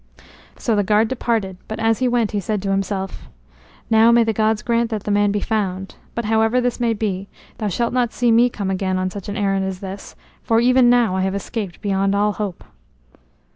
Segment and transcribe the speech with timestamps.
[0.57, 3.29] So the guard departed, but as he went he said to himself:
[3.87, 7.27] "Now may the gods grant that the man be found; but however this may be,
[7.59, 11.17] thou shalt not see me come again on such errand as this, for even now
[11.17, 12.63] have I escaped beyond all hope."